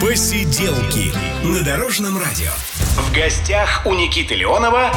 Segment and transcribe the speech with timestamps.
[0.00, 1.12] Посиделки
[1.44, 2.50] на Дорожном радио.
[2.96, 4.90] В гостях у Никиты Леонова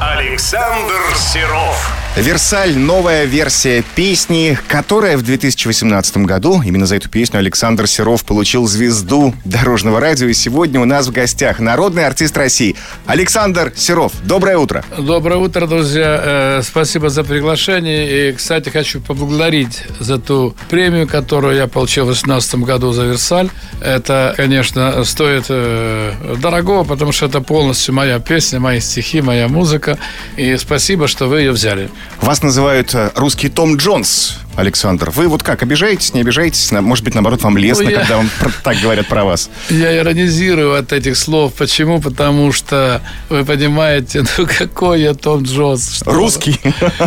[0.00, 2.01] Александр Серов.
[2.14, 8.66] Версаль– новая версия песни, которая в 2018 году, именно за эту песню Александр Серов получил
[8.66, 10.28] звезду дорожного радио.
[10.28, 12.76] И сегодня у нас в гостях народный артист России
[13.06, 14.12] Александр Серов.
[14.24, 14.84] Доброе утро.
[14.98, 16.20] Доброе утро, друзья.
[16.22, 18.28] Э, спасибо за приглашение.
[18.28, 23.48] И, кстати, хочу поблагодарить за ту премию, которую я получил в 2018 году за Версаль.
[23.80, 29.98] Это, конечно, стоит э, дорого, потому что это полностью моя песня, мои стихи, моя музыка.
[30.36, 31.88] И спасибо, что вы ее взяли.
[32.20, 34.38] Вас называют э, русский Том Джонс.
[34.56, 36.70] Александр, вы вот как, обижаетесь, не обижаетесь?
[36.72, 38.00] Может быть, наоборот, вам лестно, я...
[38.00, 38.30] когда вам
[38.62, 39.50] так говорят про вас?
[39.70, 41.54] Я иронизирую от этих слов.
[41.54, 42.00] Почему?
[42.00, 45.96] Потому что, вы понимаете, ну какой я Том Джонс?
[45.96, 46.12] Что...
[46.12, 46.60] Русский?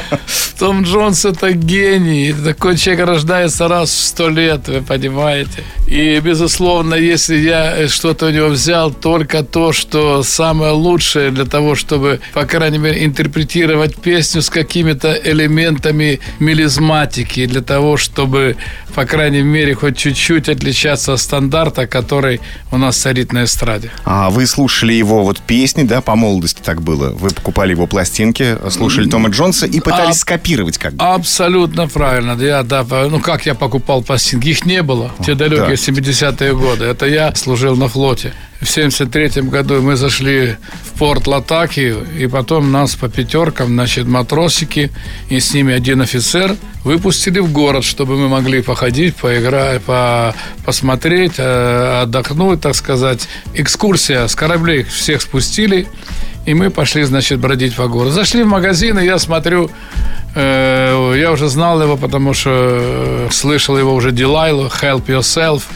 [0.59, 2.33] Том Джонс это гений.
[2.33, 5.63] Такой человек рождается раз в сто лет, вы понимаете.
[5.87, 11.75] И, безусловно, если я что-то у него взял, только то, что самое лучшее для того,
[11.75, 18.57] чтобы, по крайней мере, интерпретировать песню с какими-то элементами мелизматики, и для того, чтобы,
[18.93, 23.91] по крайней мере, хоть чуть-чуть отличаться от стандарта, который у нас царит на эстраде.
[24.05, 27.09] А вы слушали его вот песни, да, по молодости так было?
[27.09, 31.03] Вы покупали его пластинки, слушали Тома Джонса и пытались а, скопировать как бы?
[31.03, 32.37] Абсолютно правильно.
[32.41, 34.49] Я, да, ну как я покупал пластинки?
[34.49, 35.73] Их не было в те далекие да.
[35.73, 36.85] 70-е годы.
[36.85, 42.71] Это я служил на флоте в 73 году мы зашли в порт Латакию, и потом
[42.71, 44.91] нас по пятеркам, значит, матросики,
[45.29, 50.33] и с ними один офицер, выпустили в город, чтобы мы могли походить, поиграть, по,
[50.65, 53.27] посмотреть, э, отдохнуть, так сказать.
[53.53, 55.87] Экскурсия с кораблей всех спустили,
[56.45, 58.11] и мы пошли, значит, бродить по городу.
[58.11, 59.69] Зашли в магазин, и я смотрю,
[60.33, 65.63] э, я уже знал его, потому что э, слышал его уже Дилайло, Help Yourself–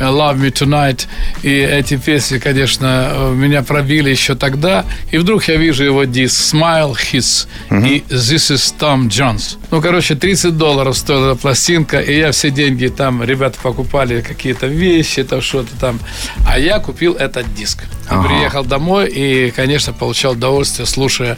[0.00, 1.06] Love Me Tonight.
[1.42, 4.84] И эти песни, конечно, меня пробили еще тогда.
[5.10, 7.88] И вдруг я вижу его диск Smile Hits uh-huh.
[7.88, 9.58] и This is Tom Jones.
[9.70, 15.22] Ну, короче, 30 долларов стоила пластинка, и я все деньги там, ребята покупали какие-то вещи,
[15.22, 15.98] там что-то там.
[16.46, 17.84] А я купил этот диск.
[18.08, 18.28] Ага.
[18.28, 21.36] Приехал домой и, конечно, получал удовольствие, слушая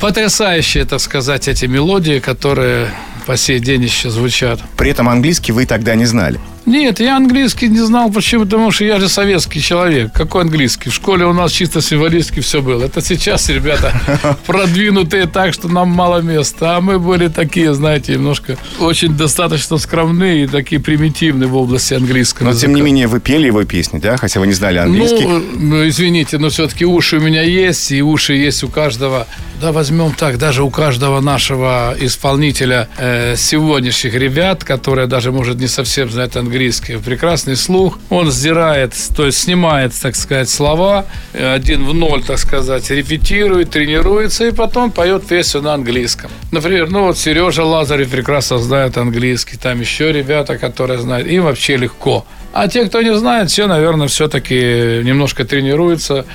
[0.00, 2.90] потрясающие, так сказать, эти мелодии, которые
[3.26, 4.60] по сей день еще звучат.
[4.76, 6.40] При этом английский вы тогда не знали?
[6.70, 8.12] Нет, я английский не знал.
[8.12, 8.44] Почему?
[8.44, 10.12] Потому что я же советский человек.
[10.12, 10.88] Какой английский?
[10.90, 12.84] В школе у нас чисто символистски все было.
[12.84, 13.92] Это сейчас, ребята,
[14.46, 16.76] продвинутые так, что нам мало места.
[16.76, 22.44] А мы были такие, знаете, немножко очень достаточно скромные и такие примитивные в области английского
[22.44, 22.66] Но, языка.
[22.68, 24.16] тем не менее, вы пели его песни, да?
[24.16, 25.26] Хотя вы не знали английский.
[25.26, 29.26] Ну, ну извините, но все-таки уши у меня есть, и уши есть у каждого.
[29.60, 35.66] Да, возьмем так, даже у каждого нашего исполнителя э, сегодняшних ребят, которые даже, может, не
[35.66, 37.98] совсем знают английский, английский, прекрасный слух.
[38.10, 44.46] Он сдирает, то есть снимает, так сказать, слова, один в ноль, так сказать, репетирует, тренируется
[44.46, 46.30] и потом поет песню на английском.
[46.52, 51.78] Например, ну вот Сережа Лазарев прекрасно знает английский, там еще ребята, которые знают, им вообще
[51.78, 52.26] легко.
[52.52, 56.26] А те, кто не знает, все, наверное, все-таки немножко тренируются,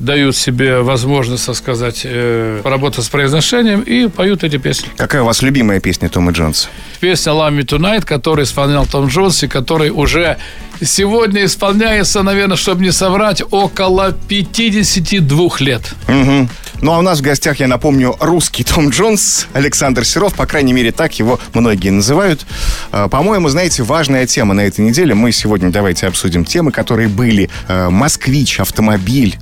[0.00, 4.88] дают себе возможность, так сказать, э, поработать с произношением и поют эти песни.
[4.96, 6.68] Какая у вас любимая песня Тома Джонса?
[7.00, 10.38] Песня «Love Me Tonight», которую исполнял Том Джонс, и который уже
[10.82, 15.94] сегодня исполняется, наверное, чтобы не соврать, около 52 лет.
[16.08, 16.48] Угу.
[16.82, 20.72] Ну а у нас в гостях, я напомню, русский Том Джонс, Александр Серов, по крайней
[20.72, 22.46] мере, так его многие называют.
[22.90, 25.14] А, по-моему, знаете, важная тема на этой неделе.
[25.14, 27.50] Мы сегодня давайте обсудим темы, которые были.
[27.68, 29.38] А, Москвич, автомобиль,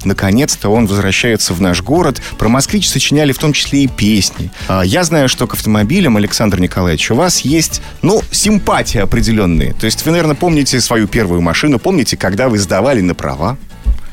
[0.49, 2.21] наконец-то он возвращается в наш город.
[2.39, 4.51] Про Москвич сочиняли в том числе и песни.
[4.69, 9.75] А, я знаю, что к автомобилям, Александр Николаевич, у вас есть, ну, симпатии определенные.
[9.75, 13.59] То есть вы, наверное, помните свою первую машину, помните, когда вы сдавали на права?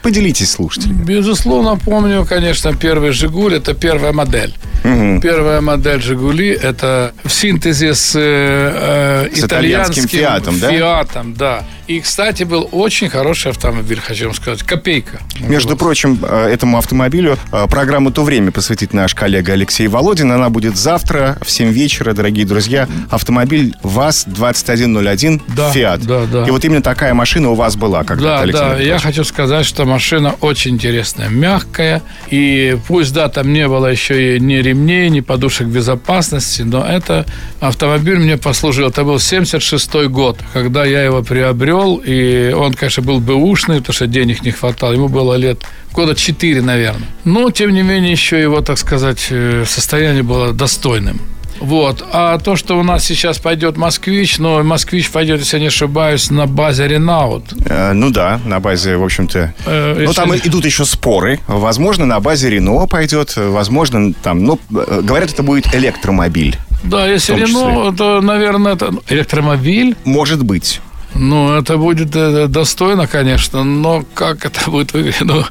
[0.02, 1.04] Поделитесь слушателями.
[1.04, 4.54] Безусловно, помню, конечно, первый «Жигуль»– это первая модель.
[4.84, 5.22] Угу.
[5.22, 10.70] Первая модель «Жигули»– это в синтезе с, э, с итальянским «Фиатом», да?
[10.70, 11.64] «Фиатом», да.
[11.88, 14.64] И, кстати, был очень хороший автомобиль, хочу вам сказать.
[14.64, 15.20] Копейка.
[15.40, 15.80] Между вот.
[15.80, 20.32] прочим, э, этому автомобилю э, программу «То время» посвятит наш коллега Алексей Володин.
[20.32, 22.88] Она будет завтра в 7 вечера, дорогие друзья.
[23.12, 26.02] Автомобиль ВАЗ-2101 да, «Фиат».
[26.02, 26.46] Да, да.
[26.48, 28.80] И вот именно такая машина у вас была когда-то, Да, Алексей да.
[28.80, 32.02] Я хочу сказать, что машина очень интересная, мягкая.
[32.32, 37.28] И пусть, да, там не было еще и ни ремней, ни подушек безопасности, но это
[37.60, 38.90] автомобиль мне послужил.
[38.90, 43.94] Это был 76 год, когда я его приобрел приобрел, и он, конечно, был бэушный, потому
[43.94, 44.94] что денег не хватало.
[44.94, 45.64] Ему было лет
[45.94, 47.08] года 4, наверное.
[47.24, 51.20] Но, тем не менее, еще его, так сказать, э, состояние было достойным.
[51.60, 52.04] Вот.
[52.12, 56.30] А то, что у нас сейчас пойдет «Москвич», но «Москвич» пойдет, если я не ошибаюсь,
[56.30, 57.54] на базе «Ренаут».
[57.66, 59.54] Э, ну да, на базе, в общем-то.
[59.66, 61.40] Э, ну там идут еще споры.
[61.48, 66.58] Возможно, на базе «Рено» пойдет, возможно, там, ну, э, говорят, это будет электромобиль.
[66.84, 69.96] Да, если Рено, то, наверное, это электромобиль.
[70.04, 70.82] Может быть.
[71.18, 75.22] Ну, это будет э, достойно, конечно, но как это будет выглядеть?
[75.22, 75.44] Ну,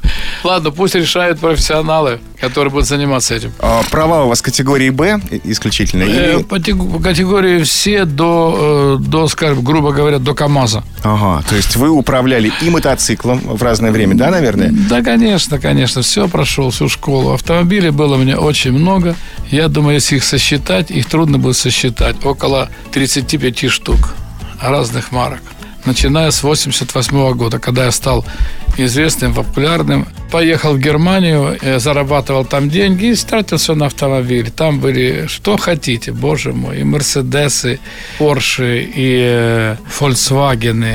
[0.43, 3.51] ладно, пусть решают профессионалы, которые будут заниматься этим.
[3.59, 6.03] А права у вас категории Б исключительно?
[6.03, 10.83] Э, по, по категории все до, э, до, скажем, грубо говоря, до КАМАЗа.
[11.03, 14.71] Ага, то есть вы управляли и мотоциклом в разное время, да, наверное?
[14.71, 17.33] Да, конечно, конечно, все прошел, всю школу.
[17.33, 19.15] Автомобилей было у меня очень много.
[19.49, 22.23] Я думаю, если их сосчитать, их трудно будет сосчитать.
[22.23, 24.13] Около 35 штук
[24.61, 25.41] разных марок
[25.85, 28.25] начиная с 88 года, когда я стал
[28.77, 30.07] известным, популярным.
[30.31, 34.51] Поехал в Германию, э, зарабатывал там деньги и тратил все на автомобиль.
[34.51, 37.79] Там были что хотите, боже мой, и Мерседесы,
[38.17, 40.85] Порши, и э, Volkswagen,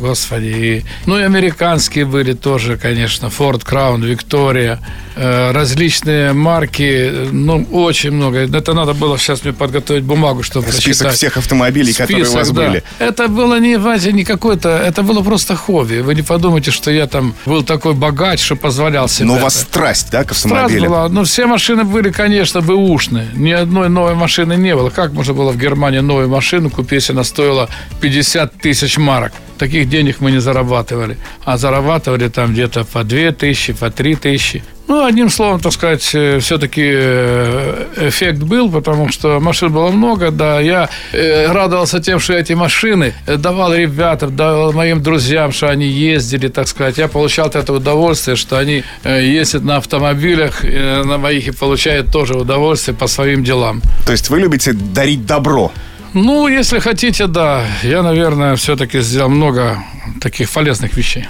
[0.00, 0.46] господи.
[0.46, 4.78] И, ну и американские были тоже, конечно, Ford Crown, Victoria,
[5.16, 8.38] э, различные марки, ну, очень много.
[8.38, 11.14] Это надо было сейчас мне подготовить бумагу, чтобы Список посчитать.
[11.14, 12.66] всех автомобилей, Список, которые у вас да.
[12.66, 12.82] были.
[12.98, 16.00] Это было не, знаете, не какое-то, это было просто хобби.
[16.00, 19.26] Вы не подумайте, что я там был такой богач, что позволял себе.
[19.26, 20.68] Но у вас страсть, да, к автомобилям?
[20.68, 21.08] Страсть была.
[21.08, 23.28] Ну, все машины были, конечно, бэушные.
[23.34, 24.90] Ни одной новой машины не было.
[24.90, 27.68] Как можно было в Германии новую машину купить, если она стоила
[28.00, 29.32] 50 тысяч марок?
[29.58, 31.16] Таких денег мы не зарабатывали.
[31.44, 34.62] А зарабатывали там где-то по 2 тысячи, по 3 тысячи.
[34.88, 40.30] Ну, одним словом, так сказать, э, все-таки э, эффект был, потому что машин было много,
[40.30, 40.60] да.
[40.60, 46.46] Я э, радовался тем, что эти машины давал ребятам, давал моим друзьям, что они ездили,
[46.48, 46.98] так сказать.
[46.98, 52.96] Я получал этого удовольствие, что они ездят на автомобилях, на моих и получают тоже удовольствие
[52.96, 53.82] по своим делам.
[54.04, 55.72] То есть вы любите дарить добро?
[56.14, 57.64] Ну, если хотите, да.
[57.82, 59.78] Я, наверное, все-таки сделал много
[60.20, 61.26] таких полезных вещей.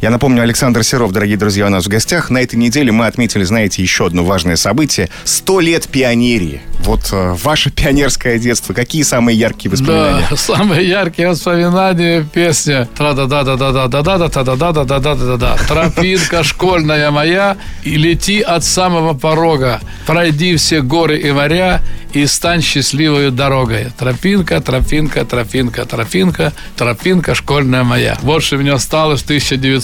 [0.00, 2.30] Я напомню, Александр Серов, дорогие друзья, у нас в гостях.
[2.30, 5.10] На этой неделе мы отметили, знаете, еще одно важное событие.
[5.24, 6.62] Сто лет пионерии.
[6.84, 8.72] Вот э, ваше пионерское детство.
[8.72, 10.26] Какие самые яркие воспоминания?
[10.30, 14.56] Да, самые яркие воспоминания песня тра да да да да да да да да да
[14.56, 19.80] да да да да да да Тропинка школьная моя и лети от самого порога.
[20.06, 21.82] Пройди все горы и моря
[22.12, 23.88] и стань счастливой дорогой.
[23.98, 28.18] Тропинка, тропинка, тропинка, тропинка, тропинка школьная моя.
[28.22, 29.26] Вот что меня осталось в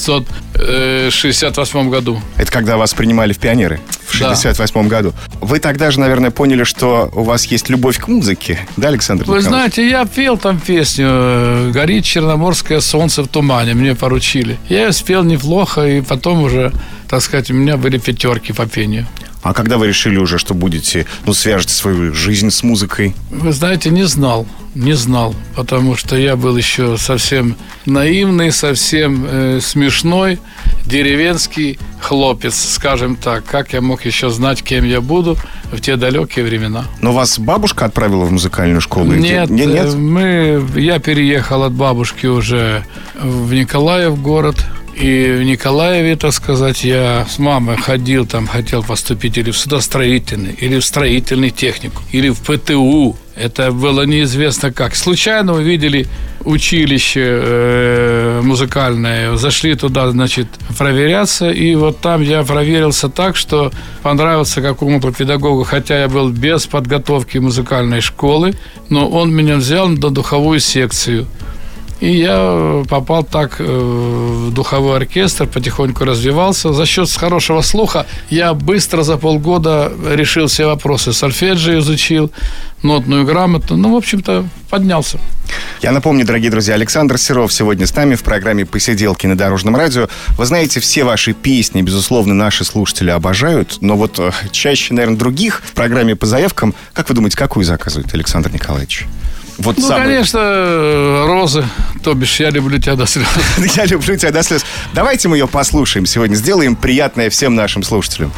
[0.09, 2.21] 1968 году.
[2.37, 3.81] Это когда вас принимали в пионеры?
[4.07, 4.83] В 68 да.
[4.89, 5.13] году.
[5.41, 9.39] Вы тогда же, наверное, поняли, что у вас есть любовь к музыке, да, Александр Вы
[9.39, 9.49] Николаевич?
[9.49, 14.59] знаете, я пел там песню «Горит черноморское солнце в тумане», мне поручили.
[14.69, 16.73] Я ее спел неплохо, и потом уже,
[17.09, 19.07] так сказать, у меня были пятерки по пению.
[19.47, 23.15] А когда вы решили уже, что будете, ну, свяжете свою жизнь с музыкой?
[23.31, 24.45] Вы знаете, не знал.
[24.75, 27.57] Не знал, потому что я был еще совсем
[27.87, 30.41] наивный, совсем э, смешной,
[30.85, 33.45] деревенский хлопец, скажем так.
[33.45, 35.37] Как я мог еще знать, кем я буду
[35.73, 36.85] в те далекие времена?
[37.01, 39.13] Но вас бабушка отправила в музыкальную школу?
[39.13, 39.87] Нет, нет, нет?
[39.87, 42.85] Э, мы, я переехал от бабушки уже
[43.15, 44.57] в Николаев город,
[44.97, 50.55] и в Николаеве, так сказать, я с мамой ходил, там хотел поступить или в судостроительный,
[50.55, 53.15] или в строительный технику, или в ПТУ.
[53.35, 54.97] Это было неизвестно как.
[54.97, 56.07] Случайно увидели
[56.45, 60.47] училище э, музыкальное, зашли туда, значит,
[60.79, 63.71] проверяться, и вот там я проверился так, что
[64.03, 68.55] понравился какому-то педагогу, хотя я был без подготовки музыкальной школы,
[68.89, 71.27] но он меня взял на духовую секцию.
[72.01, 76.73] И я попал так э, в духовой оркестр, потихоньку развивался.
[76.73, 81.13] За счет хорошего слуха я быстро за полгода решил все вопросы.
[81.13, 82.31] Сольфеджио изучил,
[82.83, 83.77] нотную грамоту.
[83.77, 85.19] Ну, в общем-то, поднялся.
[85.81, 90.09] Я напомню, дорогие друзья, Александр Серов сегодня с нами в программе «Посиделки на дорожном радио».
[90.37, 95.63] Вы знаете, все ваши песни, безусловно, наши слушатели обожают, но вот э, чаще, наверное, других
[95.65, 99.07] в программе по заявкам, как вы думаете, какую заказывает Александр Николаевич?
[99.59, 100.05] Вот ну, самый...
[100.05, 101.65] конечно, розы.
[102.03, 103.27] То бишь, я люблю тебя до слез.
[103.77, 104.65] я люблю тебя до слез.
[104.93, 106.35] Давайте мы ее послушаем сегодня.
[106.35, 108.33] Сделаем приятное всем нашим слушателям.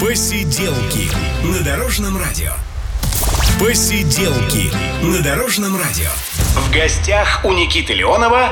[0.00, 1.10] Посиделки
[1.44, 2.52] на Дорожном радио.
[3.60, 4.70] Посиделки
[5.02, 6.10] на Дорожном радио.
[6.54, 8.50] В гостях у Никиты Леонова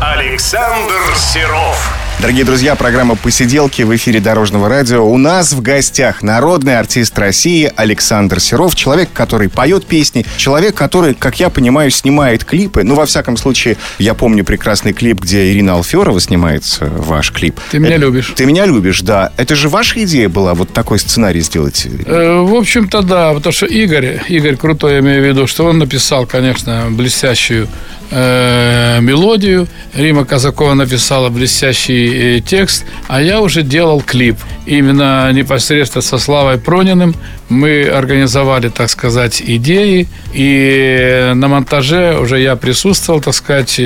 [0.00, 2.09] Александр Серов.
[2.20, 5.02] Дорогие друзья, программа «Посиделки» в эфире Дорожного радио.
[5.10, 8.74] У нас в гостях народный артист России Александр Серов.
[8.74, 10.26] Человек, который поет песни.
[10.36, 12.82] Человек, который, как я понимаю, снимает клипы.
[12.82, 17.58] Ну, во всяком случае, я помню прекрасный клип, где Ирина Алферова снимается, ваш клип.
[17.70, 18.34] Ты меня Это, любишь.
[18.36, 19.32] Ты меня любишь, да.
[19.38, 21.86] Это же ваша идея была, вот такой сценарий сделать?
[22.04, 23.32] Э, в общем-то, да.
[23.32, 27.66] Потому что Игорь, Игорь Крутой, я имею в виду, что он написал, конечно, блестящую
[28.10, 29.66] э, мелодию.
[29.94, 34.36] Рима Казакова написала блестящий э, текст, а я уже делал клип.
[34.66, 37.14] Именно непосредственно со Славой Прониным
[37.48, 43.80] мы организовали, так сказать, идеи, и на монтаже уже я присутствовал, так сказать,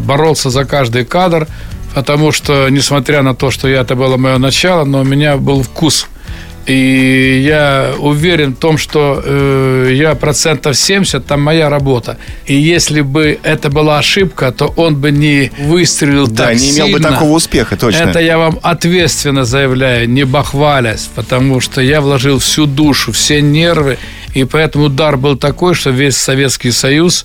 [0.00, 1.46] боролся за каждый кадр,
[1.94, 5.62] потому что, несмотря на то, что я, это было мое начало, но у меня был
[5.62, 6.06] вкус–
[6.66, 12.18] и я уверен в том, что э, я процентов 70, там моя работа.
[12.46, 16.86] И если бы это была ошибка, то он бы не выстрелил да, так не имел
[16.86, 16.98] сильно.
[16.98, 18.02] бы такого успеха, точно.
[18.02, 23.98] Это я вам ответственно заявляю, не бахвалясь, потому что я вложил всю душу, все нервы,
[24.34, 27.24] и поэтому удар был такой, что весь Советский Союз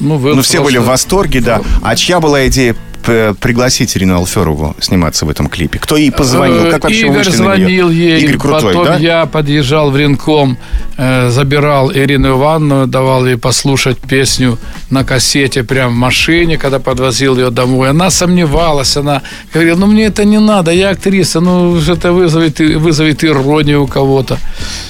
[0.00, 1.62] ну, ну все были в восторге, да.
[1.82, 5.78] А чья была идея пригласить Ирину Алферову сниматься в этом клипе?
[5.78, 6.70] Кто ей позвонил?
[6.70, 8.22] Как вообще Игорь звонил ей.
[8.22, 8.96] Игорь Крутой, потом да?
[8.96, 10.56] я подъезжал в Ренком,
[10.96, 14.58] э, забирал Ирину Ивановну, давал ей послушать песню
[14.90, 17.90] на кассете прямо в машине, когда подвозил ее домой.
[17.90, 23.24] Она сомневалась, она говорила, ну мне это не надо, я актриса, ну это вызовет, вызовет
[23.24, 24.38] иронию у кого-то.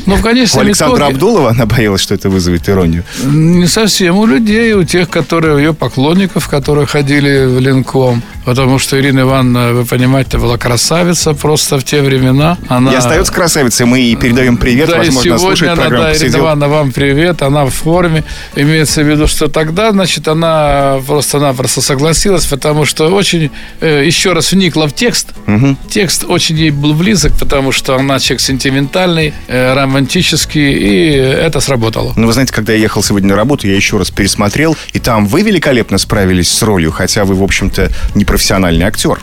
[0.07, 1.15] Ну, в конечном У Александра итоге...
[1.15, 3.05] Абдулова она боялась, что это вызовет иронию?
[3.25, 4.17] Не совсем.
[4.17, 9.01] У людей, у тех, которые, у ее поклонников, которые ходили в Ленком, luego потому что
[9.01, 12.59] Ирина Ивановна, вы понимаете, была красавица просто в те времена.
[12.69, 12.93] Она...
[12.93, 16.69] И остается красавицей, мы ей передаем привет, да, возможно, и сегодня она, да, Ирина Ивановна,
[16.69, 18.25] вам привет, она в форме.
[18.57, 24.53] Имеется в виду, что тогда, значит, она просто-напросто согласилась, потому что очень э, еще раз
[24.53, 25.31] вникла в текст.
[25.47, 25.77] Угу.
[25.89, 32.13] Текст очень ей был близок, потому что она человек сентиментальный, э, романтический, и это сработало.
[32.17, 35.27] Ну, вы знаете, когда я ехал сегодня на работу, я еще раз пересмотрел, и там
[35.27, 37.91] вы великолепно справились с ролью, хотя вы, в общем-то,
[38.35, 39.19] непрофессиональный актер.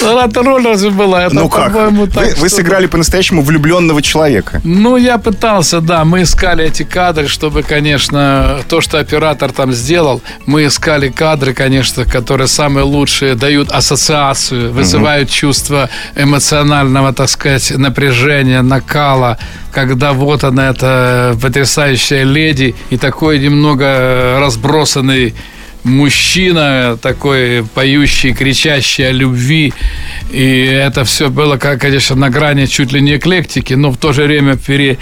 [0.00, 1.28] Ну, роль разве была?
[1.30, 1.72] Ну как?
[1.72, 4.60] Вы сыграли по-настоящему влюбленного человека.
[4.64, 6.04] Ну, я пытался, да.
[6.04, 12.04] Мы искали эти кадры, чтобы, конечно, то, что оператор там сделал, мы искали кадры, конечно,
[12.04, 19.38] которые самые лучшие, дают ассоциацию, вызывают чувство эмоционального, так сказать, напряжения, накала,
[19.72, 25.34] когда вот она, эта потрясающая леди и такой немного разбросанный
[25.84, 29.72] мужчина такой поющий, кричащий о любви.
[30.30, 34.24] И это все было, конечно, на грани чуть ли не эклектики, но в то же
[34.24, 34.98] время пере,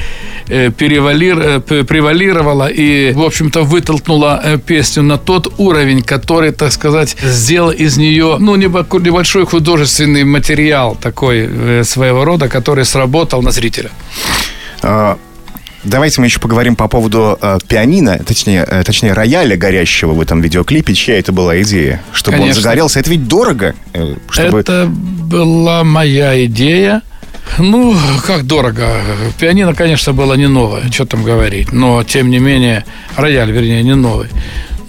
[0.48, 6.72] э, перевалир, э, превалировало и, в общем-то, вытолкнуло э, песню на тот уровень, который, так
[6.72, 13.90] сказать, сделал из нее, ну, небольшой художественный материал такой своего рода, который сработал на зрителя.
[15.82, 20.42] Давайте мы еще поговорим по поводу э, пианино, точнее, э, точнее рояля горящего в этом
[20.42, 20.94] видеоклипе.
[20.94, 22.02] Чья это была идея?
[22.12, 22.58] Чтобы Конечно.
[22.58, 23.00] он загорелся.
[23.00, 23.74] Это ведь дорого.
[23.94, 24.60] Э, чтобы...
[24.60, 27.02] Это была моя идея.
[27.58, 27.96] Ну,
[28.26, 29.02] как дорого.
[29.38, 31.72] Пианино, конечно, было не новое, что там говорить.
[31.72, 32.84] Но, тем не менее,
[33.16, 34.28] рояль, вернее, не новый.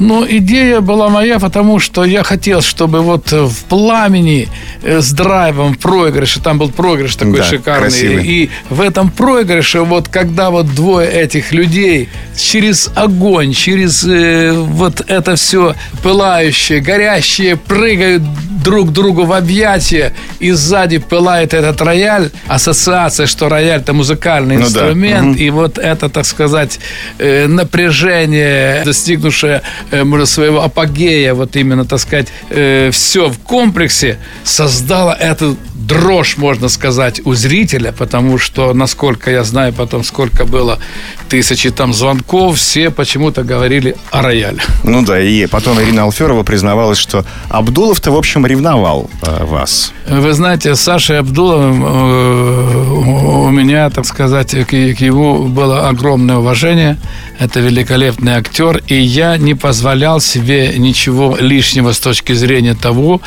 [0.01, 4.49] Но идея была моя, потому что я хотел, чтобы вот в пламени
[4.81, 8.25] э, с драйвом в проигрыше, там был проигрыш такой да, шикарный, красивый.
[8.25, 15.03] и в этом проигрыше, вот когда вот двое этих людей через огонь, через э, вот
[15.07, 18.23] это все пылающее, горящее, прыгают
[18.63, 24.65] друг другу в объятия, и сзади пылает этот рояль, ассоциация, что рояль это музыкальный ну
[24.65, 25.43] инструмент, да.
[25.43, 26.79] и вот это, так сказать,
[27.17, 35.13] э, напряжение, достигнувшее э, своего апогея, вот именно, так сказать, э, все в комплексе создало
[35.13, 40.79] эту дрожь, можно сказать, у зрителя, потому что, насколько я знаю потом, сколько было
[41.27, 44.61] тысячи там звонков, все почему-то говорили о рояле.
[44.83, 49.93] Ну да, и потом Ирина Алферова признавалась, что Абдулов-то, в общем, ревновал э, вас.
[50.07, 56.37] Вы знаете, с Сашей Абдуловым э, у меня, так сказать, к, к ему было огромное
[56.37, 56.97] уважение.
[57.39, 63.21] Это великолепный актер, и я не позволял себе ничего лишнего с точки зрения того,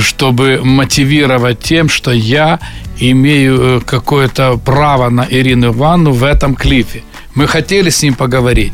[0.00, 2.58] чтобы мотивировать тем, что я
[2.98, 7.02] имею э, какое-то право на Ирину Ивановну в этом клипе.
[7.34, 8.72] Мы хотели с ним поговорить,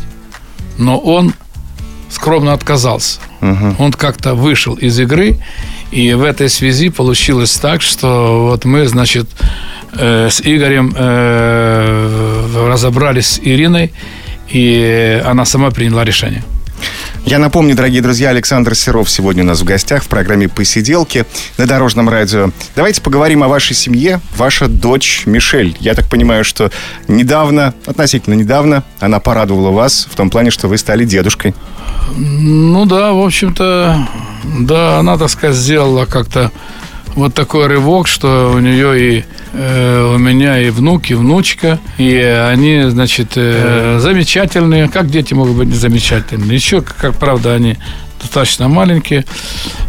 [0.78, 1.34] но он
[2.10, 3.20] скромно отказался.
[3.40, 3.76] Угу.
[3.78, 5.38] Он как-то вышел из игры,
[5.90, 9.26] и в этой связи получилось так, что вот мы, значит,
[9.92, 13.92] э, с Игорем э, разобрались с Ириной,
[14.49, 16.42] и она сама приняла решение.
[17.28, 21.26] Я напомню, дорогие друзья, Александр Серов сегодня у нас в гостях в программе «Посиделки»
[21.58, 22.52] на Дорожном радио.
[22.75, 24.23] Давайте поговорим о вашей семье.
[24.35, 25.76] Ваша дочь Мишель.
[25.78, 26.70] Я так понимаю, что
[27.06, 31.54] недавно, относительно недавно, она порадовала вас в том плане, что вы стали дедушкой.
[32.16, 34.08] Ну да, в общем-то,
[34.61, 36.50] да, она, так сказать, сделала как-то
[37.18, 42.16] вот такой рывок, что у нее и э, у меня и внук, и внучка, и
[42.16, 44.88] они, значит, э, замечательные.
[44.88, 46.54] Как дети могут быть замечательные?
[46.54, 47.76] Еще, как правда, они
[48.20, 49.25] достаточно маленькие.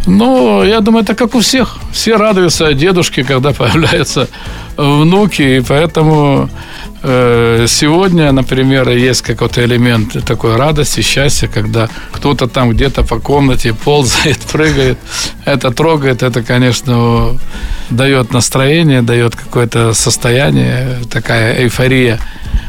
[0.08, 1.78] Но я думаю, это как у всех.
[1.94, 4.28] Все радуются дедушке, когда появляются
[4.76, 6.50] внуки, и поэтому
[7.02, 14.40] сегодня, например, есть какой-то элемент такой радости, счастья, когда кто-то там где-то по комнате ползает,
[14.52, 14.98] прыгает.
[15.46, 17.38] Это трогает, это, конечно,
[17.90, 22.20] дает настроение, дает какое-то состояние, такая эйфория,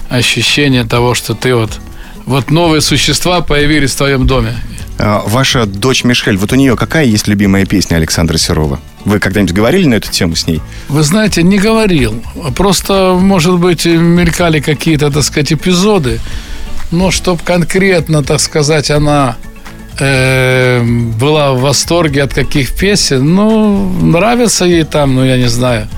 [0.09, 1.81] ощущение того, что ты вот
[2.27, 4.55] вот новые существа появились в твоем доме.
[5.03, 8.81] А, ваша дочь Мишель, вот у нее какая есть любимая песня Александра Серова?
[9.07, 10.61] Вы когда-нибудь говорили на эту тему с ней?
[10.89, 12.23] Вы знаете, не говорил.
[12.55, 16.21] Просто, может быть, мелькали какие-то, так сказать, эпизоды.
[16.91, 19.37] Но чтобы конкретно, так сказать, она
[19.99, 25.89] э, была в восторге от каких песен, ну, нравится ей там, ну, я не знаю.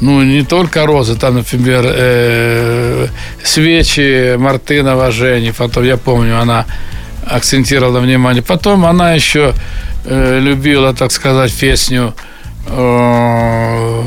[0.00, 3.08] Ну, не только розы, там, например, э,
[3.44, 6.64] свечи Мартынова Жени, потом, я помню, она
[7.26, 8.42] акцентировала внимание.
[8.42, 9.54] Потом она еще
[10.04, 12.14] э, любила, так сказать, песню
[12.66, 14.02] э,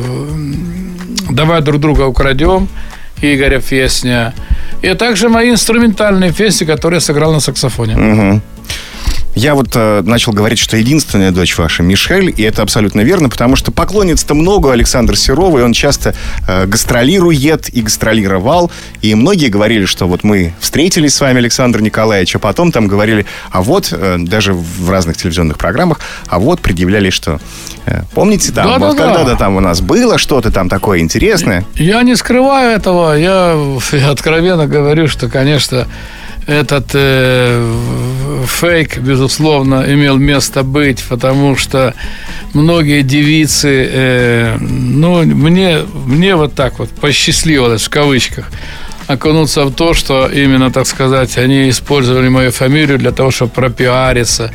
[1.30, 2.68] «Давай друг друга украдем»,
[3.22, 4.34] Игоря песня.
[4.82, 7.96] И также мои инструментальные песни, которые я сыграл на саксофоне.
[7.96, 8.42] Угу.
[9.36, 13.58] Я вот э, начал говорить, что единственная дочь ваша Мишель, и это абсолютно верно, потому
[13.58, 16.16] что поклонниц-то много Александр Серова, и он часто
[16.48, 22.34] э, гастролирует и гастролировал, и многие говорили, что вот мы встретились с вами, Александр Николаевич,
[22.38, 27.10] а потом там говорили, а вот, э, даже в разных телевизионных программах, а вот предъявляли,
[27.10, 27.42] что
[27.86, 29.36] э, помните там, да, вот да, когда-то да.
[29.36, 31.66] там у нас было что-то там такое интересное?
[31.76, 33.58] Я не скрываю этого, я,
[33.92, 35.88] я откровенно говорю, что, конечно,
[36.48, 41.94] этот э, фейк, безусловно, имел место быть, потому что
[42.54, 48.50] многие девицы, э, ну, мне, мне вот так вот посчастливилось, в кавычках,
[49.08, 54.52] окунуться в то, что именно, так сказать, они использовали мою фамилию для того, чтобы пропиариться,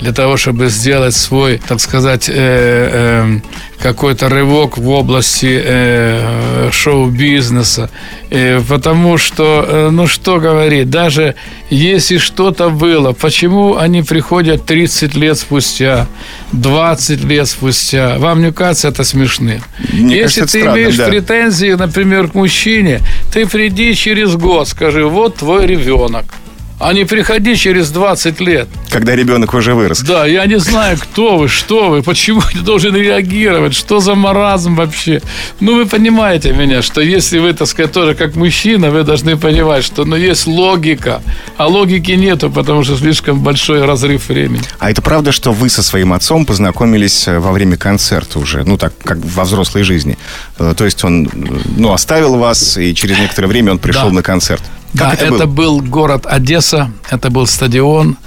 [0.00, 3.40] для того, чтобы сделать свой, так сказать, э, э,
[3.78, 7.90] какой-то рывок в области э, шоу-бизнеса.
[8.30, 11.34] Э, потому что, э, ну что говорить, даже
[11.68, 16.06] если что-то было, почему они приходят 30 лет спустя,
[16.52, 18.18] 20 лет спустя?
[18.18, 19.62] Вам не кажется это смешным?
[19.92, 21.08] Мне если кажется, ты странно, имеешь да.
[21.08, 23.00] претензии, например, к мужчине,
[23.32, 26.24] ты приди через год, скажи, вот твой ребенок
[26.80, 28.68] а не приходи через 20 лет.
[28.90, 30.00] Когда ребенок уже вырос.
[30.00, 34.74] Да, я не знаю, кто вы, что вы, почему ты должен реагировать, что за маразм
[34.74, 35.20] вообще.
[35.60, 39.84] Ну, вы понимаете меня, что если вы, так сказать, тоже как мужчина, вы должны понимать,
[39.84, 41.22] что ну, есть логика,
[41.58, 44.64] а логики нету, потому что слишком большой разрыв времени.
[44.78, 48.78] А это правда, что вы со своим отцом познакомились э, во время концерта уже, ну,
[48.78, 50.16] так, как во взрослой жизни?
[50.60, 51.28] Э, то есть он,
[51.76, 54.16] ну, оставил вас, и через некоторое время он пришел да.
[54.16, 54.62] на концерт?
[54.92, 58.18] Как да, это, это был город Одесса, это был стадион.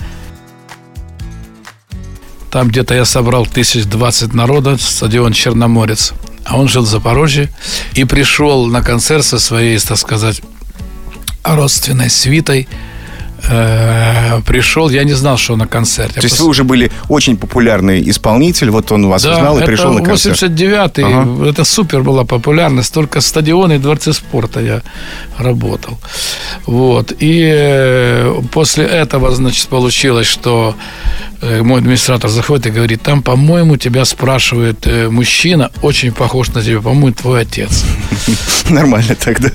[2.49, 6.13] Там где-то я собрал тысяч двадцать народа, стадион Черноморец.
[6.45, 7.49] А он жил в Запорожье
[7.93, 10.41] и пришел на концерт со своей, так сказать,
[11.43, 12.67] родственной свитой–
[13.49, 16.21] э, пришел, я не знал, что на концерте.
[16.21, 19.93] То есть вы уже были очень популярный исполнитель, вот он вас да, узнал и пришел
[19.93, 20.41] на концерт.
[20.41, 21.49] 89-й, ага.
[21.49, 24.81] это супер была популярность, только стадионы и дворцы спорта я
[25.37, 25.97] работал.
[26.65, 27.13] Вот.
[27.19, 30.75] И э, после этого, значит, получилось, что
[31.43, 36.79] Э, мой администратор заходит и говорит, там, по-моему, тебя спрашивает мужчина, очень похож на тебя,
[36.79, 37.83] по-моему, твой отец.
[38.69, 39.49] Нормально тогда.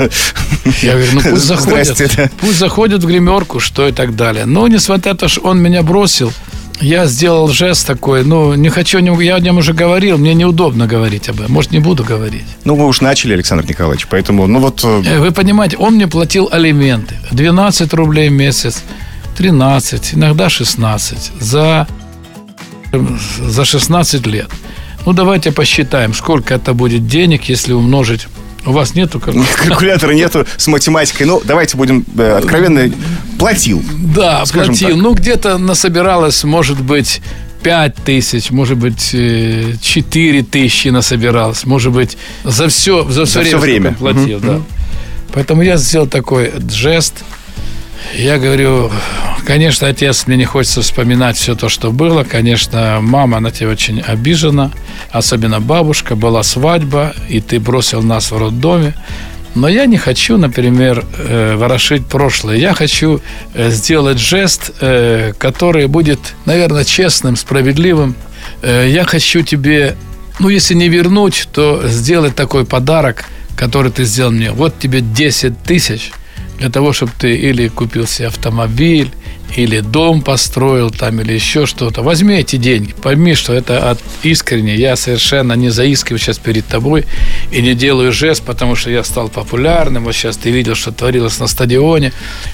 [0.83, 1.99] Я говорю, ну пусть заходят,
[2.41, 4.47] пусть заходят в гримерку, что и так далее.
[4.47, 6.33] Но, несмотря на то, что он меня бросил,
[6.81, 11.29] я сделал жест такой, ну, не хочу, я о нем уже говорил, мне неудобно говорить
[11.29, 12.45] об этом, может, не буду говорить.
[12.65, 14.85] Ну, вы уж начали, Александр Николаевич, поэтому, ну вот...
[14.85, 18.83] Э, вы понимаете, он мне платил алименты, 12 рублей в месяц.
[19.37, 21.87] 13, иногда 16 за,
[22.93, 24.49] за 16 лет.
[25.07, 28.27] Ну, давайте посчитаем, сколько это будет денег, если умножить
[28.69, 29.57] у вас нету калькулятора?
[29.69, 31.27] Калькулятора нету с математикой.
[31.27, 32.93] Ну, давайте будем э, откровенно.
[33.39, 33.83] Платил.
[34.15, 34.89] Да, платил.
[34.89, 34.97] Так.
[34.97, 37.21] Ну, где-то насобиралось, может быть,
[37.63, 41.65] 5 тысяч, может быть, 4 тысячи насобиралось.
[41.65, 43.95] Может быть, за все, за все за время, все время.
[43.95, 44.39] платил.
[44.39, 44.47] Угу.
[44.47, 44.61] Да.
[45.33, 47.15] Поэтому я сделал такой жест–
[48.15, 48.91] я говорю,
[49.49, 52.23] Конечно, отец, мне не хочется вспоминать все то, что было.
[52.23, 54.73] Конечно, мама на тебя очень обижена,
[55.11, 56.17] особенно бабушка.
[56.17, 58.93] Была свадьба, и ты бросил нас в роддоме.
[59.55, 62.57] Но я не хочу, например, э, ворошить прошлое.
[62.57, 63.23] Я хочу
[63.55, 68.17] э, сделать жест, э, который будет, наверное, честным, справедливым.
[68.63, 69.97] Я хочу тебе,
[70.41, 73.25] ну, если не вернуть, то сделать такой подарок,
[73.57, 74.51] который ты сделал мне.
[74.51, 76.13] Вот тебе 10 тысяч
[76.59, 79.11] для того, чтобы ты или купил себе автомобиль,
[79.57, 82.03] или дом построил там, или еще что-то.
[82.03, 84.77] Возьми эти деньги, пойми, что это от искренне.
[84.77, 87.05] Я совершенно не заискиваю сейчас перед тобой
[87.51, 90.05] и не делаю жест, потому что я стал популярным.
[90.05, 92.13] Вот сейчас ты видел, что творилось на стадионе.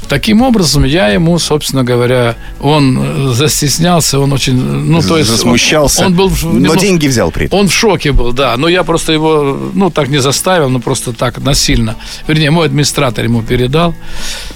[0.08, 4.54] Таким образом, я ему, собственно говоря, он застеснялся, он очень...
[4.54, 5.30] Ну, то есть...
[5.30, 6.02] Засмущался.
[6.02, 6.30] Он, он был...
[6.42, 7.58] Но ну, деньги взял при этом.
[7.58, 8.56] Он в шоке был, да.
[8.56, 11.96] Но я просто его, ну, так не заставил, ну, просто так насильно.
[12.28, 13.94] Вернее, мой администратор ему передал.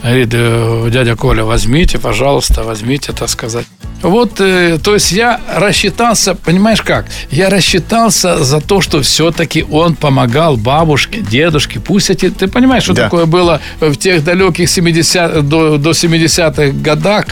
[0.03, 3.67] Говорит, «Э, дядя Коля, возьмите, пожалуйста, пожалуйста, возьмите, так сказать.
[4.03, 7.07] Вот, э, то есть я рассчитался, понимаешь как?
[7.31, 11.81] Я рассчитался за то, что все-таки он помогал бабушке, дедушке.
[11.81, 13.05] Пусть эти, ты понимаешь, что да.
[13.05, 17.27] такое было в тех далеких 70 до, до 70-х годах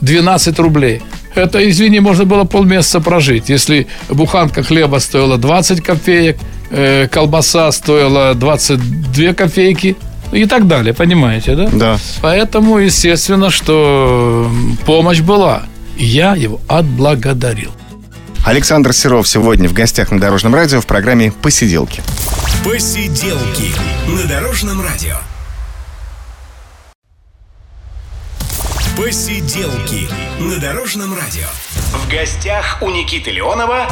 [0.00, 1.02] 12 э, рублей.
[1.34, 3.50] Это, извини, можно было полмесяца прожить.
[3.50, 6.36] Если буханка хлеба стоила 20 копеек,
[6.70, 9.96] э, колбаса стоила 22 копейки,
[10.32, 11.68] и так далее, понимаете, да?
[11.72, 11.98] Да.
[12.20, 14.50] Поэтому, естественно, что
[14.84, 15.62] помощь была.
[15.96, 17.72] И я его отблагодарил.
[18.44, 22.02] Александр Серов сегодня в гостях на Дорожном радио в программе «Посиделки».
[22.64, 23.72] «Посиделки»
[24.06, 25.16] на Дорожном радио.
[28.96, 30.08] «Посиделки»
[30.38, 31.46] на Дорожном радио.
[31.92, 33.88] В гостях у Никиты Леонова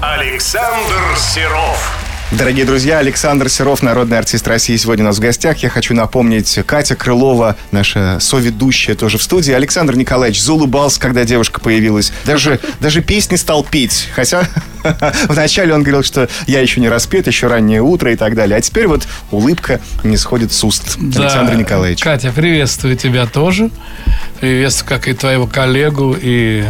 [0.00, 1.99] Александр Серов.
[2.32, 5.58] Дорогие друзья, Александр Серов, народный артист России, сегодня у нас в гостях.
[5.58, 9.52] Я хочу напомнить, Катя Крылова, наша соведущая, тоже в студии.
[9.52, 12.12] Александр Николаевич заулыбался, когда девушка появилась.
[12.24, 14.08] Даже, даже песни стал петь.
[14.14, 14.44] Хотя
[15.28, 18.58] вначале он говорил, что я еще не распет, еще раннее утро и так далее.
[18.58, 22.04] А теперь вот улыбка не сходит с уст да, Александра Николаевича.
[22.04, 23.70] Катя, приветствую тебя тоже.
[24.40, 26.64] Приветствую, как и твоего коллегу, и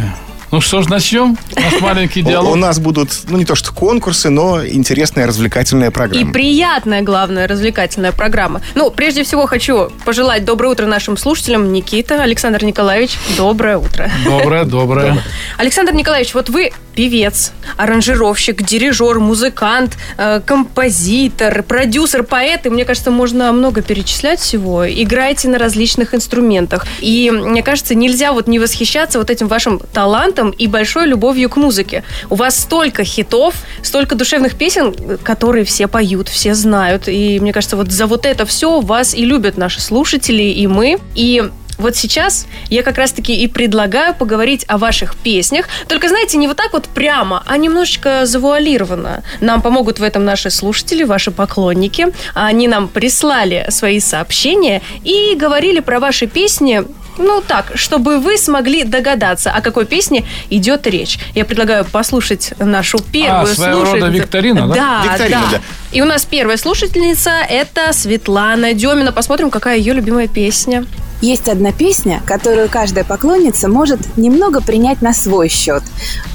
[0.51, 2.51] ну что ж, начнем наш маленький диалог.
[2.53, 6.29] У нас будут, ну не то что конкурсы, но интересная развлекательная программа.
[6.29, 8.61] И приятная, главная, развлекательная программа.
[8.75, 11.71] Ну, прежде всего хочу пожелать доброе утро нашим слушателям.
[11.71, 14.11] Никита, Александр Николаевич, доброе утро.
[14.25, 15.23] Доброе, доброе.
[15.57, 22.65] Александр Николаевич, вот вы певец, аранжировщик, дирижер, музыкант, э, композитор, продюсер, поэт.
[22.65, 24.87] И мне кажется, можно много перечислять всего.
[24.87, 26.85] Играете на различных инструментах.
[26.99, 31.57] И мне кажется, нельзя вот не восхищаться вот этим вашим талантом и большой любовью к
[31.57, 32.03] музыке.
[32.29, 37.07] У вас столько хитов, столько душевных песен, которые все поют, все знают.
[37.07, 40.99] И мне кажется, вот за вот это все вас и любят наши слушатели, и мы.
[41.15, 41.43] И
[41.81, 45.67] вот сейчас я как раз-таки и предлагаю поговорить о ваших песнях.
[45.87, 49.23] Только, знаете, не вот так вот прямо, а немножечко завуалированно.
[49.41, 52.07] Нам помогут в этом наши слушатели, ваши поклонники.
[52.33, 56.83] Они нам прислали свои сообщения и говорили про ваши песни
[57.17, 61.19] ну так, чтобы вы смогли догадаться, о какой песне идет речь.
[61.35, 63.93] Я предлагаю послушать нашу первую а, слушательницу.
[63.93, 64.73] рода викторина, да?
[64.73, 65.57] Да, викторина, да.
[65.57, 65.61] да.
[65.91, 69.11] И у нас первая слушательница– это Светлана Демина.
[69.11, 70.85] Посмотрим, какая ее любимая песня.
[71.21, 75.83] Есть одна песня, которую каждая поклонница может немного принять на свой счет.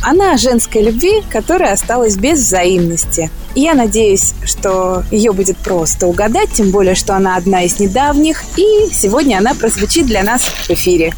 [0.01, 3.31] Она о женской любви, которая осталась без взаимности.
[3.57, 8.43] И я надеюсь, что ее будет просто угадать, тем более, что она одна из недавних,
[8.57, 11.13] и сегодня она прозвучит для нас в эфире.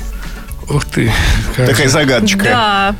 [0.70, 1.12] Ух ты.
[1.54, 1.66] Как...
[1.68, 2.44] Такая загадочка.
[2.44, 2.96] Да.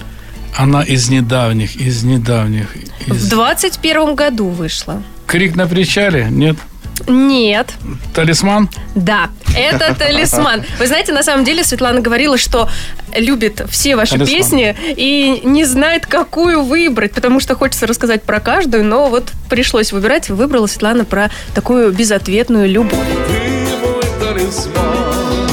[0.57, 2.77] Она из недавних, из недавних.
[3.07, 3.25] Из...
[3.25, 5.03] В 21 году вышла.
[5.27, 6.29] Крик на причале?
[6.31, 6.57] Нет?
[7.07, 7.73] Нет.
[8.15, 8.69] Талисман?
[8.95, 10.63] Да, это талисман.
[10.79, 12.69] Вы знаете, на самом деле Светлана говорила, что
[13.17, 14.37] любит все ваши талисман.
[14.37, 19.93] песни и не знает, какую выбрать, потому что хочется рассказать про каждую, но вот пришлось
[19.93, 20.29] выбирать.
[20.31, 22.99] Выбрала Светлана про такую безответную любовь.
[23.29, 25.49] Ты мой талисман,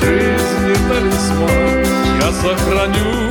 [0.00, 1.84] жизни талисман,
[2.20, 3.30] я сохраню,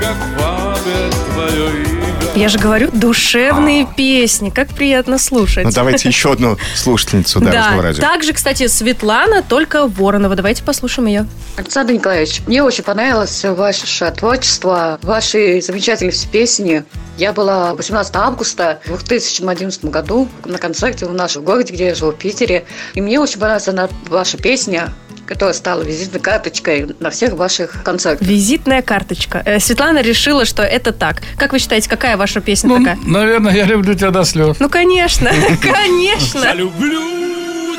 [0.00, 2.05] как память твое имя.
[2.36, 4.50] Я же говорю, душевные песни.
[4.50, 5.64] Как приятно слушать.
[5.64, 7.82] Ну, давайте еще одну слушательницу Дорожного да.
[7.82, 8.02] радио.
[8.02, 10.36] Также, кстати, Светлана, только Воронова.
[10.36, 11.26] Давайте послушаем ее.
[11.56, 16.84] Александр Николаевич, мне очень понравилось ваше творчество, ваши замечательные все песни.
[17.16, 22.10] Я была 18 августа в 2011 году на концерте в нашем городе, где я живу,
[22.10, 22.66] в Питере.
[22.92, 24.92] И мне очень понравилась ваша песня
[25.26, 28.26] которая стала визитной карточкой на всех ваших концертах.
[28.26, 29.42] Визитная карточка.
[29.44, 31.22] Э, Светлана решила, что это так.
[31.36, 32.98] Как вы считаете, какая ваша песня ну, такая?
[33.04, 34.56] Наверное, я люблю тебя до слез.
[34.60, 35.30] Ну, конечно,
[35.62, 36.44] конечно.
[36.44, 37.00] Я люблю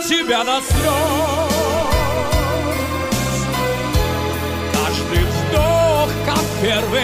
[0.08, 1.47] тебя до слез.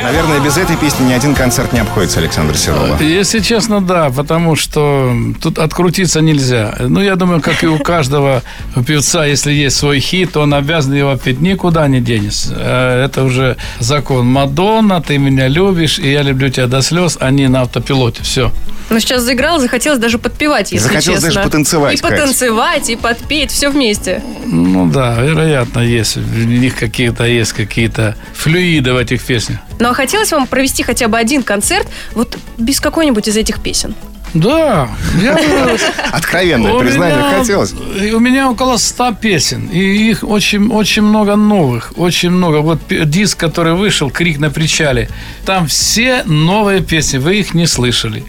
[0.04, 3.02] Наверное, без этой песни ни один концерт не обходится Александра Серова.
[3.02, 6.76] Если честно, да, потому что тут открутиться нельзя.
[6.80, 8.44] Ну, я думаю, как и у каждого
[8.86, 12.54] певца, если есть свой хит, он обязан его петь, никуда не денется.
[12.58, 17.48] Э, это уже закон Мадонна, ты меня любишь, и я люблю тебя до слез, они
[17.48, 18.52] на автопилоте, все.
[18.94, 21.34] Ну, сейчас заиграл, захотелось даже подпевать, если захотелось честно.
[21.34, 24.22] даже потанцевать, И потанцевать, и подпеть, все вместе.
[24.46, 26.16] Ну да, вероятно, есть.
[26.18, 29.58] В них какие-то есть какие-то флюиды в этих песнях.
[29.80, 33.96] Ну, а хотелось вам провести хотя бы один концерт вот без какой-нибудь из этих песен?
[34.36, 34.90] Да,
[35.22, 35.38] я...
[36.12, 37.74] Откровенное У признание меня- хотелось.
[37.74, 39.80] У меня около 100 песен, и
[40.10, 42.58] их очень, очень много новых, очень много.
[42.58, 45.10] Вот диск, который вышел, «Крик на причале»,
[45.46, 48.24] там все новые песни, вы их не слышали.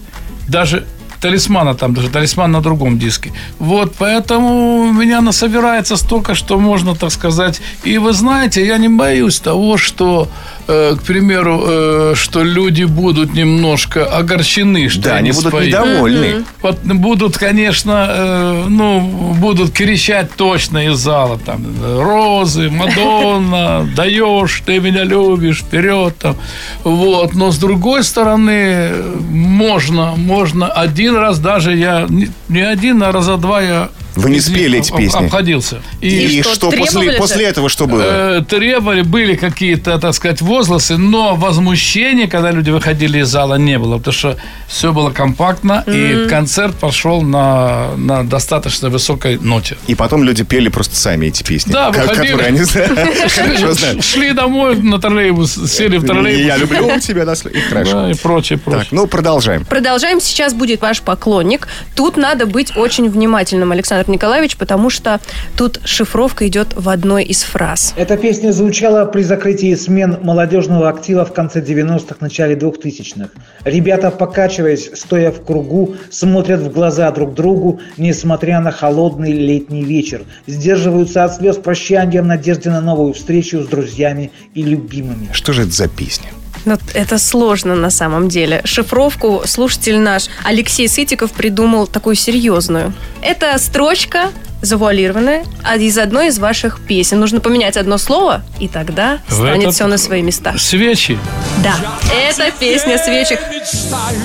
[0.48, 0.84] Даже
[1.20, 3.32] талисмана там, даже талисман на другом диске.
[3.58, 7.62] Вот, поэтому у меня насобирается столько, что можно, так сказать.
[7.84, 10.28] И вы знаете, я не боюсь того, что,
[10.66, 15.66] к примеру, э, что люди будут немножко огорчены, что Да, они будут спою.
[15.66, 16.44] недовольны.
[16.62, 19.00] Вот будут, конечно, э, ну,
[19.38, 21.38] будут кричать точно из зала.
[21.38, 26.16] Там, Розы, Мадонна, даешь, ты меня любишь, вперед.
[26.18, 26.36] Там.
[26.82, 27.34] Вот.
[27.34, 28.90] Но с другой стороны,
[29.30, 34.40] можно, можно один раз даже я, не, не один, а раза два я Вы не
[34.40, 35.24] спели эти песни?
[35.24, 35.80] Обходился.
[36.00, 38.02] И, что, что, после, после этого что было?
[38.02, 43.78] Э, требовали, были какие-то, так сказать, возгласы, но возмущения, когда люди выходили из зала, не
[43.78, 44.36] было, потому что
[44.68, 49.76] все было компактно, и концерт пошел на, на достаточно высокой ноте.
[49.86, 51.72] И потом люди пели просто сами эти песни.
[51.72, 52.32] Да, выходили.
[52.32, 52.60] которые они.
[54.02, 56.46] Шли домой на троллейбус, сели в троллейбус.
[56.46, 57.92] Я люблю тебя след- И хорошо.
[58.02, 58.88] Да, и прочее, Так, прочее.
[58.92, 59.64] ну продолжаем.
[59.64, 60.20] Продолжаем.
[60.20, 61.68] Сейчас будет ваш поклонник.
[61.94, 65.20] Тут надо быть очень внимательным, Александр Николаевич, потому что
[65.56, 67.94] тут шифровка идет в одной из фраз.
[67.96, 73.30] Эта песня звучала при закрытии смен молодежного актива в конце 90-х, начале 2000-х.
[73.64, 80.22] Ребята, покачиваясь, стоя в кругу, смотрят в глаза друг другу, несмотря на холодный летний вечер.
[80.46, 85.28] Сдерживаются от слез прощания в надежде на новую встречу с друзьями и любимыми.
[85.32, 86.30] Что же это за песня?
[86.64, 88.62] Ну, это сложно на самом деле.
[88.64, 92.92] Шифровку слушатель наш Алексей Сытиков придумал такую серьезную.
[93.22, 94.30] Это строчка
[94.62, 97.20] завуалированная а из одной из ваших песен.
[97.20, 100.56] Нужно поменять одно слово, и тогда В станет все на свои места.
[100.58, 101.18] Свечи.
[101.62, 101.74] Да,
[102.12, 103.40] это песня свечек.
[103.50, 104.18] мечтаю,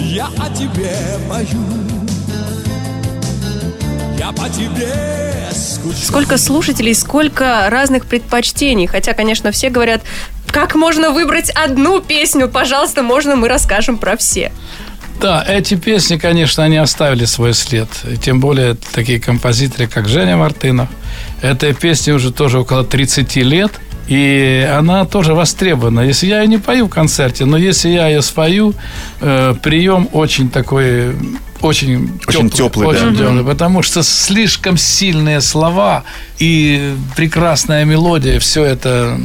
[0.00, 0.92] я о тебе
[1.28, 1.95] пою,
[4.18, 4.92] я по тебе.
[6.02, 8.86] Сколько слушателей, сколько разных предпочтений.
[8.86, 10.02] Хотя, конечно, все говорят,
[10.46, 12.48] как можно выбрать одну песню?
[12.48, 14.52] Пожалуйста, можно мы расскажем про все.
[15.20, 17.88] Да, эти песни, конечно, они оставили свой след.
[18.10, 20.88] И тем более такие композиторы, как Женя Мартынов.
[21.40, 23.72] Этой песне уже тоже около 30 лет.
[24.08, 26.00] И она тоже востребована.
[26.00, 28.74] Если я ее не пою в концерте, но если я ее спою,
[29.20, 31.16] э, прием очень такой,
[31.62, 33.24] очень, Очень теплый, очень да.
[33.24, 36.04] теплый, потому что слишком сильные слова
[36.38, 39.18] и прекрасная мелодия, все это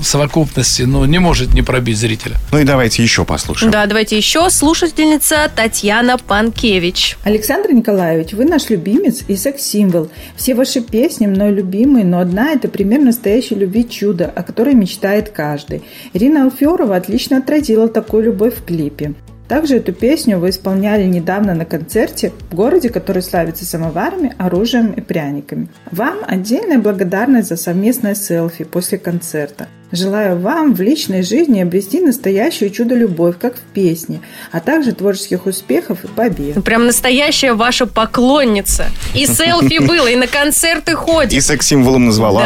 [0.00, 2.36] в совокупности, ну, не может не пробить зрителя.
[2.52, 3.72] Ну и давайте еще послушаем.
[3.72, 4.48] Да, давайте еще.
[4.50, 7.16] Слушательница Татьяна Панкевич.
[7.24, 10.10] Александр Николаевич, вы наш любимец и секс-символ.
[10.36, 15.30] Все ваши песни мной любимые, но одна– это пример настоящей любви чуда, о которой мечтает
[15.30, 15.82] каждый.
[16.12, 19.14] Ирина Алферова отлично отразила такую любовь в клипе.
[19.48, 25.00] Также эту песню вы исполняли недавно на концерте в городе, который славится самоварами, оружием и
[25.00, 25.68] пряниками.
[25.90, 29.68] Вам отдельная благодарность за совместное селфи после концерта.
[29.90, 34.20] Желаю вам в личной жизни обрести настоящую чудо-любовь, как в песне,
[34.52, 36.56] а также творческих успехов и побед.
[36.56, 38.84] Ну, Прям настоящая ваша поклонница.
[39.14, 41.42] И селфи было, и на концерты И ходит.
[41.42, 42.42] секс-символом назвала.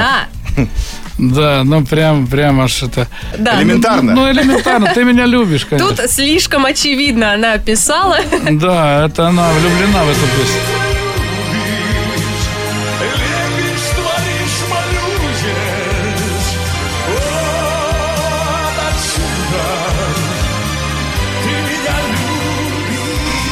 [0.57, 0.67] Да,
[1.19, 3.07] Да, ну прям, прям аж это...
[3.39, 3.61] да.
[3.61, 4.15] Элементарно.
[4.15, 5.95] Ну, элементарно, ты меня любишь, конечно.
[5.95, 8.19] Тут слишком очевидно она писала.
[8.51, 10.61] Да, это она влюблена в эту песню.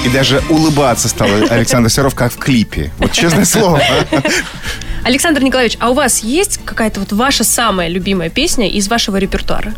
[0.03, 2.91] И даже улыбаться стал Александр Серов, как в клипе.
[2.99, 3.83] Вот честное слово.
[5.05, 9.75] Александр Николаевич, а у вас есть какая-то вот ваша самая любимая песня из вашего репертуара?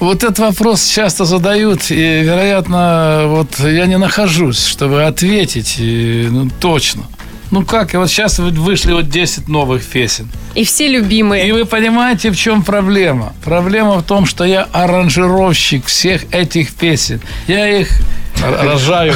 [0.00, 6.48] Вот этот вопрос часто задают, и, вероятно, вот я не нахожусь, чтобы ответить и, ну,
[6.60, 7.02] точно.
[7.50, 10.28] Ну как, и вот сейчас вышли вот 10 новых песен.
[10.54, 11.48] И все любимые.
[11.48, 13.32] И вы понимаете, в чем проблема?
[13.42, 17.20] Проблема в том, что я аранжировщик всех этих песен.
[17.46, 17.88] Я их
[18.42, 19.14] Рожаю.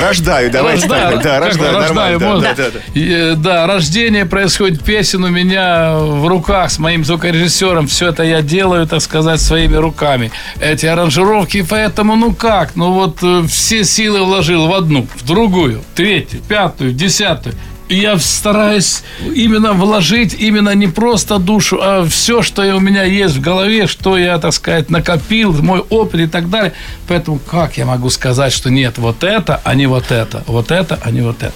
[0.00, 1.20] Рождаю, давайте Рождаю.
[1.20, 2.54] Да, рождаю, рождаю, можно.
[2.54, 7.86] да, э, Да, рождение происходит песен у меня в руках с моим звукорежиссером.
[7.86, 10.30] Все это я делаю, так сказать, своими руками.
[10.60, 12.76] Эти аранжировки, поэтому, ну как?
[12.76, 17.54] Ну вот э, все силы вложил в одну, в другую, третью, пятую, десятую.
[17.88, 19.02] Я стараюсь
[19.34, 24.18] именно вложить именно не просто душу, а все, что у меня есть в голове, что
[24.18, 26.74] я, так сказать, накопил, мой опыт и так далее.
[27.06, 30.98] Поэтому как я могу сказать, что нет, вот это, а не вот это, вот это,
[31.02, 31.52] а не вот это?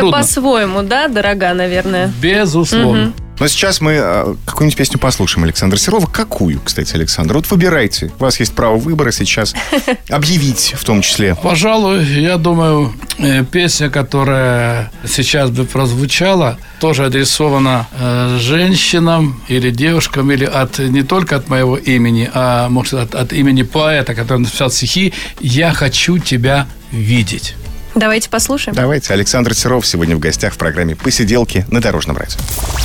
[0.00, 0.18] Трудно.
[0.18, 2.12] по-своему, да, дорога, наверное?
[2.20, 3.12] Безусловно.
[3.40, 6.06] Но сейчас мы э, какую-нибудь песню послушаем Александра Серова.
[6.06, 7.34] Какую, кстати, Александр?
[7.34, 8.10] Вот выбирайте.
[8.18, 9.54] У вас есть право выбора сейчас.
[10.08, 11.36] Объявить в том числе.
[11.36, 20.32] Пожалуй, я думаю, э, песня, которая сейчас бы прозвучала, тоже адресована э, женщинам или девушкам,
[20.32, 24.70] или от не только от моего имени, а может от, от имени поэта, который написал
[24.70, 27.54] стихи «Я хочу тебя видеть».
[27.98, 28.76] Давайте послушаем.
[28.76, 29.12] Давайте.
[29.12, 32.38] Александр Серов сегодня в гостях в программе «Посиделки» на Дорожном радио.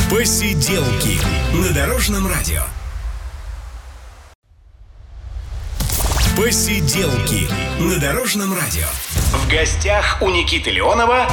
[0.09, 1.19] Посиделки
[1.53, 2.63] на Дорожном радио.
[6.35, 7.47] Посиделки
[7.79, 8.87] на Дорожном радио.
[9.33, 11.27] В гостях у Никиты Леонова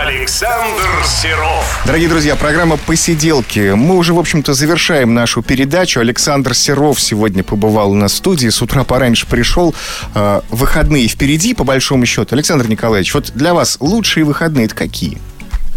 [0.00, 1.82] Александр Серов.
[1.84, 3.74] Дорогие друзья, программа «Посиделки».
[3.74, 6.00] Мы уже, в общем-то, завершаем нашу передачу.
[6.00, 8.48] Александр Серов сегодня побывал у нас в студии.
[8.48, 9.74] С утра пораньше пришел.
[10.14, 12.34] Э, выходные впереди, по большому счету.
[12.34, 15.18] Александр Николаевич, вот для вас лучшие выходные это какие?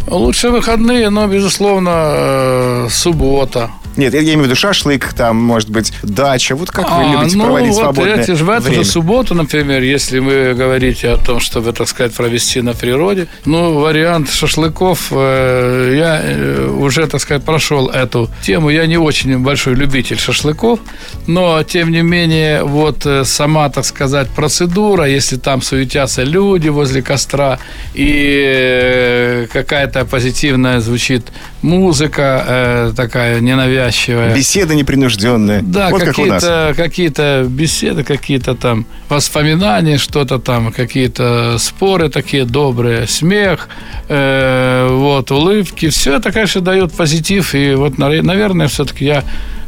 [0.08, 3.70] Лучшие выходные, но, безусловно, э, суббота.
[3.98, 6.56] Нет, я имею в виду шашлык, там, может быть, дача.
[6.56, 8.84] Вот как вы А, любите ну, проводить вот свободное эти в эту время?
[8.84, 13.80] же субботу, например, если вы говорите о том, чтобы, так сказать, провести на природе, ну,
[13.80, 18.70] вариант шашлыков, э, я э, уже, так сказать, прошел эту тему.
[18.70, 20.80] Я не очень большой любитель шашлыков,
[21.28, 27.02] но, тем не менее, вот э, сама, так сказать, процедура, если там суетятся люди возле
[27.02, 27.60] костра,
[27.94, 31.24] и э, какая-то позитивная звучит
[31.66, 35.62] музыка, э, такая ненавязчивая, Беседа непринужденная.
[35.62, 43.08] да, вот как какие-то, какие-то беседы, какие-то там воспоминания, что-то там, какие-то споры такие добрые,
[43.08, 43.68] смех,
[44.08, 45.90] э, вот, улыбки.
[45.90, 47.56] Все это, конечно, дает позитив.
[47.56, 49.24] И вот, на- наверное, все-таки я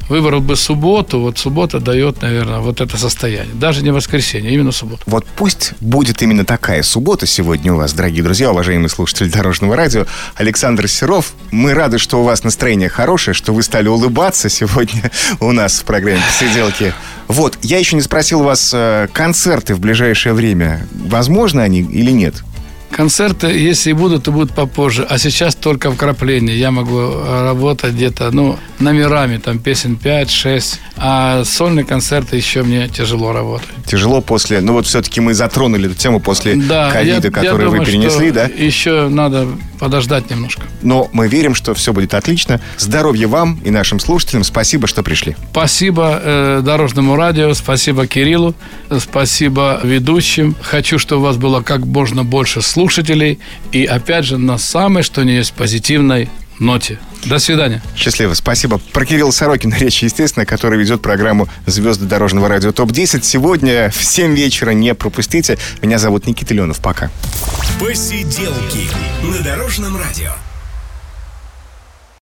[0.09, 1.19] выбрал бы субботу.
[1.19, 3.53] Вот суббота дает, наверное, вот это состояние.
[3.53, 5.03] Даже не воскресенье, а именно суббота.
[5.05, 10.05] Вот пусть будет именно такая суббота сегодня у вас, дорогие друзья, уважаемые слушатели Дорожного радио.
[10.35, 15.51] Александр Серов, мы рады, что у вас настроение хорошее, что вы стали улыбаться сегодня у
[15.51, 16.93] нас в программе «Посиделки».
[17.27, 22.35] Вот, я еще не спросил вас, э, концерты в ближайшее время, возможно они или нет?
[22.91, 25.06] Концерты, если и будут, то будут попозже.
[25.10, 26.58] А сейчас только вкрапление.
[26.58, 30.76] Я могу э, работать где-то, ну, номерами, там, песен 5-6.
[30.97, 33.69] А сольные концерты еще мне тяжело работать.
[33.86, 37.86] Тяжело после, ну вот все-таки мы затронули эту тему после Да, ковида, который я вы
[37.86, 38.45] перенесли, да?
[38.45, 39.47] Еще надо
[39.79, 40.63] подождать немножко.
[40.81, 42.59] Но мы верим, что все будет отлично.
[42.77, 44.43] Здоровья вам и нашим слушателям.
[44.43, 45.35] Спасибо, что пришли.
[45.51, 48.55] Спасибо э, Дорожному радио, спасибо Кириллу,
[48.99, 50.55] спасибо ведущим.
[50.61, 53.39] Хочу, чтобы у вас было как можно больше слушателей.
[53.71, 56.99] И опять же, на самой, что не есть, позитивной ноте.
[57.25, 57.81] До свидания.
[57.95, 58.79] Счастливо, спасибо.
[58.93, 63.21] Про Кирилла Сорокина речь, естественно, который ведет программу «Звезды дорожного радио ТОП-10».
[63.23, 65.57] Сегодня в 7 вечера не пропустите.
[65.81, 66.79] Меня зовут Никита Ленов.
[66.79, 67.09] Пока.
[67.79, 68.87] Посиделки
[69.23, 70.31] на Дорожном радио.